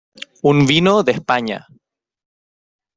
[0.41, 1.67] un vino de España.